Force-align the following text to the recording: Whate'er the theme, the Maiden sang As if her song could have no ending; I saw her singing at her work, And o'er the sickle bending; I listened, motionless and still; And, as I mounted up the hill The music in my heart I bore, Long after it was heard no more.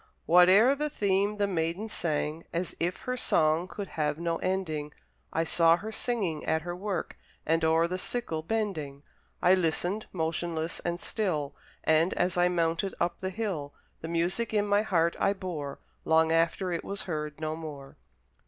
Whate'er 0.25 0.73
the 0.73 0.89
theme, 0.89 1.37
the 1.37 1.45
Maiden 1.45 1.87
sang 1.87 2.43
As 2.51 2.75
if 2.79 3.01
her 3.01 3.15
song 3.15 3.67
could 3.67 3.89
have 3.89 4.17
no 4.17 4.37
ending; 4.37 4.93
I 5.31 5.43
saw 5.43 5.77
her 5.77 5.91
singing 5.91 6.43
at 6.45 6.63
her 6.63 6.75
work, 6.75 7.19
And 7.45 7.63
o'er 7.63 7.87
the 7.87 7.99
sickle 7.99 8.41
bending; 8.41 9.03
I 9.43 9.53
listened, 9.53 10.07
motionless 10.11 10.79
and 10.79 10.99
still; 10.99 11.53
And, 11.83 12.15
as 12.15 12.35
I 12.35 12.49
mounted 12.49 12.95
up 12.99 13.19
the 13.19 13.29
hill 13.29 13.75
The 14.01 14.07
music 14.07 14.55
in 14.55 14.65
my 14.65 14.81
heart 14.81 15.15
I 15.19 15.33
bore, 15.33 15.77
Long 16.03 16.31
after 16.31 16.71
it 16.71 16.83
was 16.83 17.03
heard 17.03 17.39
no 17.39 17.55
more. 17.55 17.95